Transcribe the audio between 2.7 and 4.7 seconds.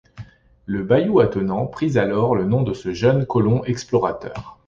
ce jeune colon explorateur.